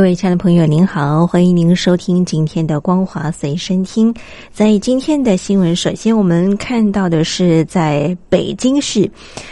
[0.00, 4.14] 各位亲爱的朋友，您好，欢迎您收听今天的光华随身听。
[4.50, 9.10] 在今天的新闻，首先我们看到的是在北京市，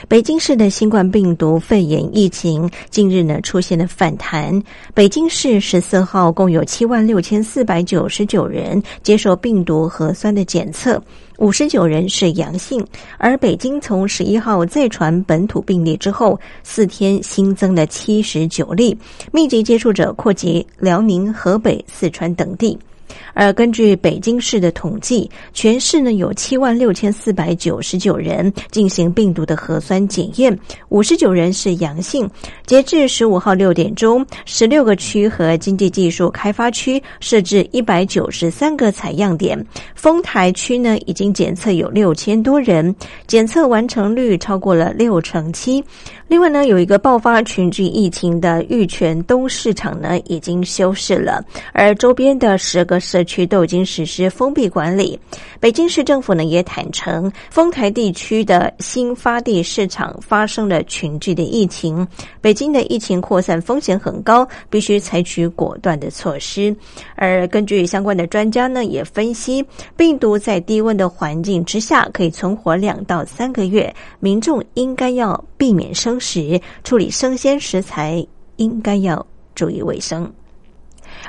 [0.09, 4.59] 北京市的新冠病毒肺炎疫情近日呢出现了反弹。
[4.95, 10.99] 北京市十四号共有七万六千四百九十九人接受病毒核酸的检测。
[11.39, 12.85] 五十九人是阳性，
[13.17, 18.97] 而北京从十一号再传本土病例之后，四天新增了七十九例，
[19.33, 22.77] 密集接触者扩及辽宁、河北、四川等地。
[23.39, 32.29] 而根据北京市的统计，全市呢有七万六千四百九十九人进行病毒的核酸检验，五十九人是阳性。
[32.67, 42.93] 截至十五号六点钟，十六个区和经济技术开发区设置一百九十三个采样点，丰台区呢已经检测有六千多人，
[43.29, 45.81] 检测完成率超过了六成七。
[46.29, 55.19] 另外呢，有一个爆发群聚疫情的玉泉东市场呢，已经休市了，而周边的十个社区都已经实施封闭管理。
[55.59, 62.07] 北京市政府呢也坦诚，丰台地区的新发地市场发生了群聚的疫情，
[62.43, 66.77] 北京的疫情扩散风险很高，必须采取果断的措施。
[67.17, 69.65] 而根据相关的专家呢，也分析，
[69.97, 76.18] 病毒在低温的环境之下可以存活两到三个月，民众应该要避免生。
[76.19, 80.33] 时处理生鲜食材应该要注意卫生。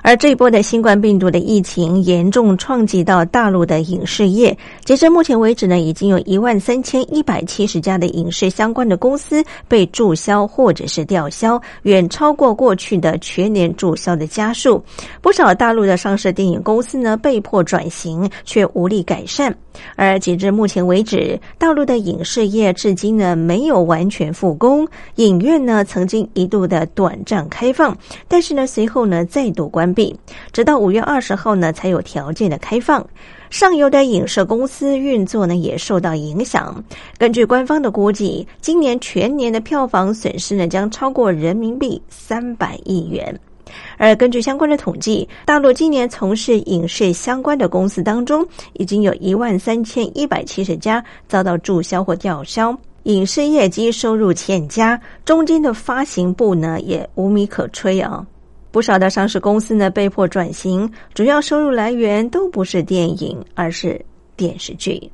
[0.02, 14.84] 而这一波的新冠病毒的疫情严重创击到大陆的影视业，截至目前为止呢，已经有一万三千一百七十家的影视相关的公司被注销或者是吊销，远超过过去的全年注销的家数。
[15.22, 19.56] 不少大陆的上市电影公司呢，被迫转型，却无力改善。
[19.95, 24.85] 而截至目前为止，大陆的影视业至今呢没有完全复工，
[25.16, 27.97] 影院呢曾经一度的短暂开放，
[28.28, 30.16] 但是呢随后呢再度关闭，
[30.51, 33.05] 直到五月二十号呢才有条件的开放。
[33.50, 36.83] 上游的影视公司运作呢也受到影响。
[37.17, 43.38] 根据官方的估计，今年全年的票房损失呢将超过人民币三百亿元。
[43.97, 58.25] 而根据相关的统计，大陆今年从事影视相关的公司当中，已经有一万三千一百七十家遭到注销或吊销，影视业绩收入欠佳，中间的发行部呢也无米可吹啊。
[58.72, 64.00] 不少的上市公司呢被迫转型，主要收入来源都不是电影，而是
[64.35, 65.09] 电视剧。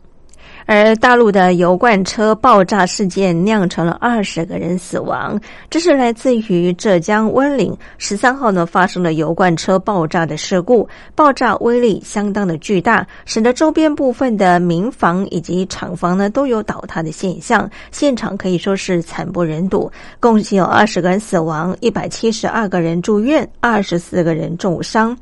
[0.68, 5.40] 而大陆的油罐车爆炸事件酿成了二十个人死亡，
[5.70, 25.16] 这是来自于浙江温岭十三号呢发生了油罐车爆炸的事故，爆炸威力相当的巨大，使得周边部分的民房以及厂房呢都有倒塌的现象，现场可以说是惨不忍睹，共计有二十个人死亡，一百七十二个人住院，二十四个人重伤。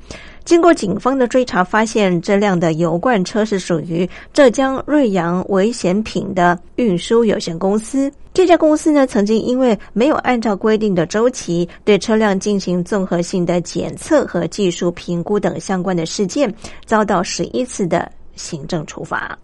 [0.46, 8.12] 经过警方的追查，发现这辆的油罐车是属于浙江瑞阳危险品的运输有限公司。
[8.34, 16.54] 这家公司呢，曾经因为没有按照规定的周期对车辆进行综合性的检测和技术评估等相关的事件，
[16.86, 19.38] 遭到十一次的行政处罚。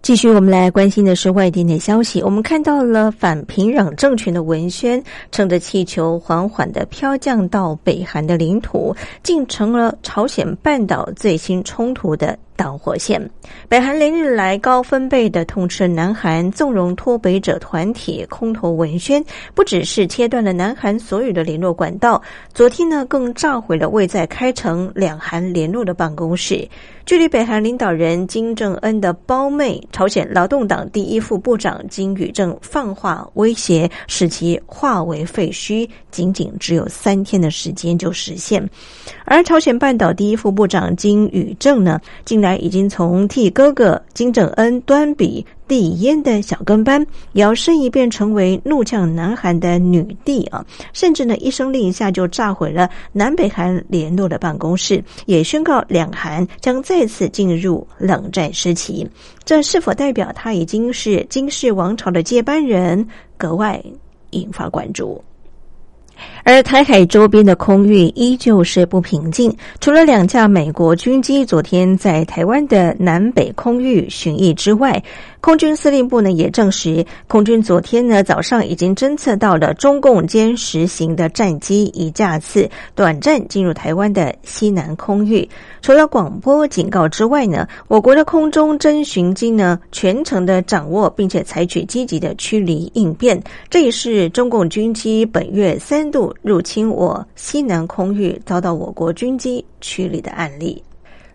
[0.00, 2.22] 继续，我们来关心的是外电的消息。
[2.22, 12.38] 我们看到了反平壤政权的文宣，乘着气球缓缓的飘降到北韩的领土，竟成了朝鲜半岛最新冲突的。
[12.58, 13.24] 导火线，
[13.68, 19.24] 北韩连日来高分贝的痛斥南韩纵容脱北者团体，空投文宣，
[19.54, 22.20] 不只是切断了南韩所有的联络管道，
[22.52, 26.68] 昨天呢更炸毁了未在开城两韩联络的办公室。
[27.06, 38.62] 距离北韩领导人金正恩的胞妹朝鲜劳动党第一副部长金宇正放话威胁，使其化为废墟，仅仅只有三天的时间就实现。
[39.24, 50.64] 而朝鲜半岛第一副部长金宇正呢，竟然已经从替哥哥金正恩端笔递烟的小跟班，摇身一变成为怒呛南韩的女帝啊！
[50.92, 59.06] 甚至呢，一声令下就炸毁了南北韩联络的办公室，也宣告两韩将再次进入冷战时期。
[59.44, 63.06] 这是否代表他已经是金氏王朝的接班人？
[63.36, 63.82] 格外
[64.30, 65.22] 引发关注。
[66.44, 75.02] 而台海周边的空域依旧是不平静，除了两架美国军机昨天在台湾的南北空域巡弋之外，
[75.40, 85.48] 空军司令部呢也证实，空军昨天呢早上已经侦测到了中共歼十型的战机一架次短暂进入台湾的西南空域。
[85.80, 93.40] 除了广播警告之外呢，我国的空中侦巡机呢全程的掌握，并且采取积极的驱离应变。
[93.70, 100.82] 这也是中共军机本月三度入侵我西南空域，遭到我国军机驱离的案例。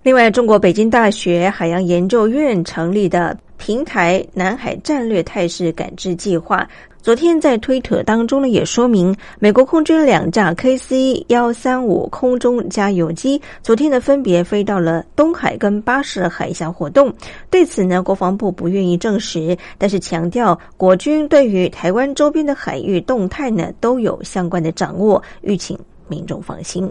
[0.01, 3.37] 另外，中国北京大学海洋研究院成立的。
[3.55, 6.67] 平台南海战略态势感知计划，
[7.03, 17.13] 昨天在推特当中呢，也说明美国空军两架 KC 幺三五空中加油机昨天呢分别飞到了东海跟巴士海峡活动。
[17.49, 25.77] 对此呢，国防部不愿意证实，但是强调国军对于台湾周边的海域动态呢都有相关的掌握，欲请
[26.07, 26.89] 民众放心。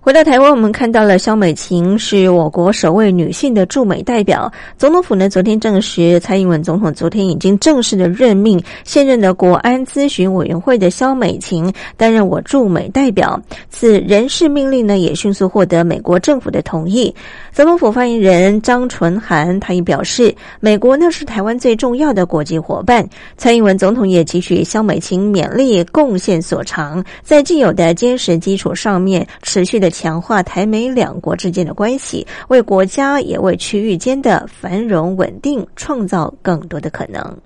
[0.00, 4.50] 回到台湾，我们看到了肖美琴是我国首位女性的驻美代表。
[4.78, 13.38] 总统府呢昨天证实，蔡英文总统昨天已经正式的任命现任的国安咨询委员会的肖美琴担任我驻美代表。
[13.68, 17.12] 此人事命令呢也迅速获得美国政府的同意。
[17.52, 23.06] 总统府发言人张纯涵他也表示，美国呢是台湾最重要的国际伙伴。
[23.36, 29.87] 蔡英文总统也给予肖美琴勉励，贡献所长，在既有的坚实基础上面持续的。
[29.90, 37.36] 强化台美两国之间的关系，为国家也为区域间的繁荣稳定创造更多的可能。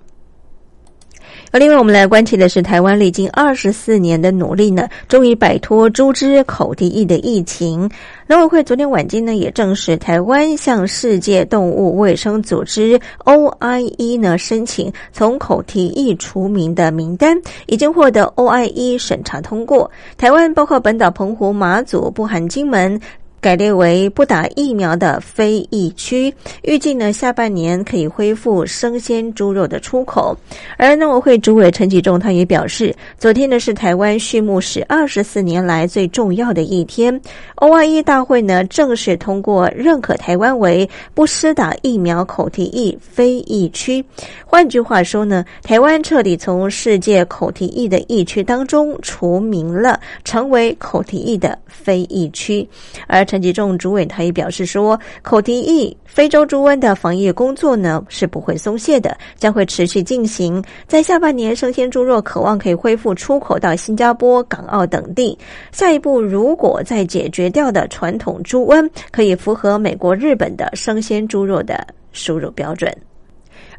[1.53, 7.87] 而另外，我们来关切的是，台湾历经二十四年的努力呢，终于摆脱猪只口蹄疫的疫情。
[8.25, 19.91] 农委会昨天晚间呢，也证实，台湾向世界动物卫生组织 OIE 呢申请从口蹄疫除名的名单，已经获得 OIE 审查通过。
[20.17, 22.99] 台湾包括本岛、澎湖、马祖、不含金门。
[23.43, 30.33] 改列为不打疫苗的非疫区，预计呢下半年可以恢复生鲜猪肉的出口。
[30.77, 37.19] 而农委会主委陈吉仲他也表示，昨天呢是台湾畜牧史二十四年来最重要的一天。
[37.57, 44.01] OIE 大会呢正式通过认可台湾为不施打疫苗口蹄疫非疫区。
[44.45, 52.65] 换句话说呢，台湾彻底从世界口蹄疫的疫区当中除名了，成为口蹄疫的非疫区。
[53.05, 60.63] 而陈吉仲主委他也表示说，口蹄疫非洲猪瘟的防疫工作呢是不会松懈的，将会持续进行。
[60.85, 65.35] 在下半年，生鲜猪肉渴望可以恢复出口到新加坡、港澳等地。
[65.71, 72.95] 下一步，如果再解决掉的传统猪瘟，可以符合美国、日本的生鲜猪肉的输入标准。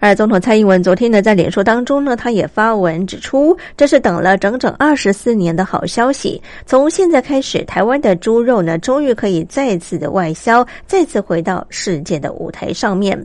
[0.05, 6.39] 而总统蔡英文昨天呢，在脸书当中呢，他也发文指出，这是等了整整二十四年的好消息。
[6.67, 13.19] 从现在开始，台湾的猪肉呢，终于可以再次的外销，再次回到世界的舞台上面。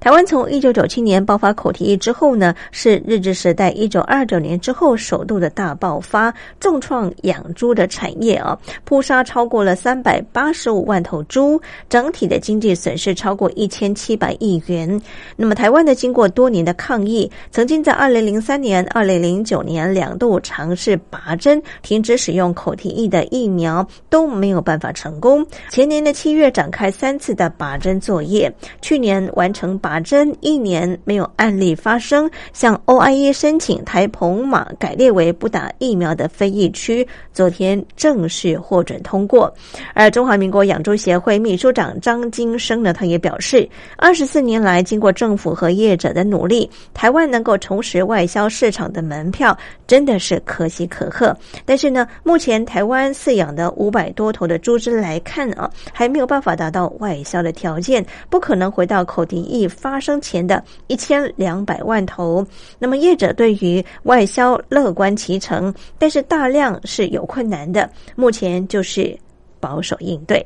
[0.00, 14.98] 台湾从一九九七年爆发口蹄疫之后呢，是日治时代一九二九年之后首度的大爆发，重创养猪的产业啊，扑杀超过了三百八十五万头猪，整体的经济损失超过一千七百亿元。
[15.36, 25.44] 那么，台湾的经过过多年的抗议，曾经在二零零三年、二零零九年两度尝试拔针，停止使用口蹄疫的疫苗都没有办法成功。
[25.68, 32.30] 前年的七月展开三次的拔针作业，去年完成拔针，一年没有案例发生。
[32.52, 39.52] 向 OIE 申请台澎马改列为不打疫苗的非疫区，昨天正式获准通过。
[39.92, 51.36] 而中华民国养猪协会秘书长张金生呢，他也表示，二十四年来，经过政府和业者的努力，台湾能够重拾外销市场的门票，真的是可喜可贺。
[51.64, 62.46] 但是呢，目前台湾饲养的五百多头的猪只来看啊，还没有办法达到外销的条件，不可能回到口蹄疫发生前的一千两百万头。
[62.78, 67.88] 那么业者对于外销乐观其成，但是大量是有困难的。
[68.16, 69.16] 目前就是
[69.60, 70.44] 保守应对。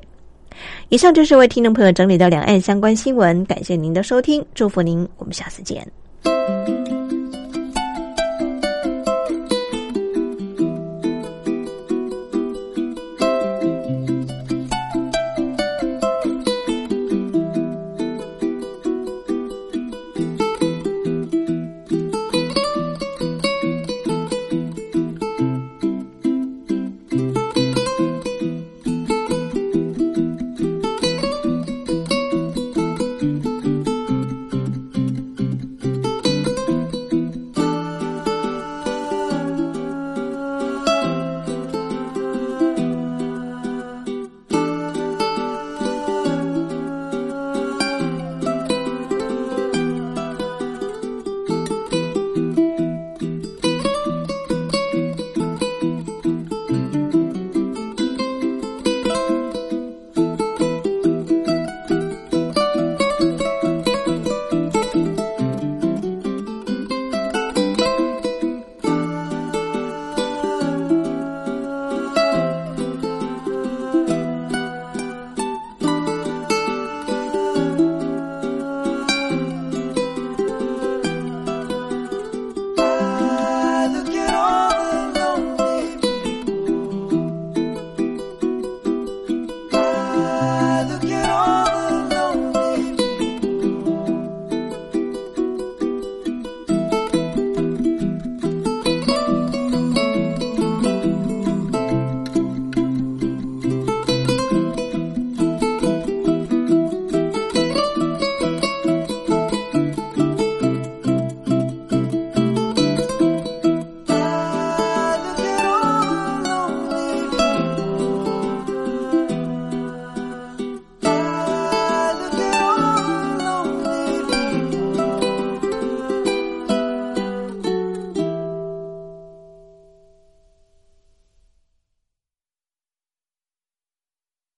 [0.89, 6.96] 以上就是为听众朋友整理的两岸相关新闻，感谢您的收听，祝福您，我们下次见。